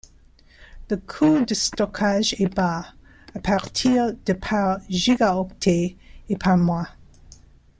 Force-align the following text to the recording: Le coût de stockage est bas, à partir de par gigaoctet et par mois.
Le 0.89 0.97
coût 0.97 1.45
de 1.45 1.53
stockage 1.53 2.33
est 2.39 2.47
bas, 2.51 2.87
à 3.35 3.39
partir 3.39 4.11
de 4.25 4.33
par 4.33 4.79
gigaoctet 4.89 5.95
et 6.27 6.37
par 6.37 6.57
mois. 6.57 6.87